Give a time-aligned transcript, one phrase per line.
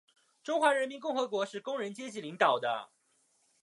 [0.43, 2.89] 中华人民共和国是工人阶级领导的